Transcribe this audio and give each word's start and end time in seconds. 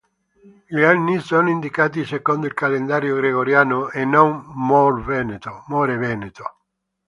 Gli 0.65 0.81
anni 0.81 1.19
sono 1.19 1.51
indicati 1.51 2.03
secondo 2.05 2.47
il 2.47 2.55
calendario 2.55 3.17
gregoriano 3.17 3.91
e 3.91 4.03
non 4.03 4.45
"more 4.47 4.99
veneto". 5.03 5.61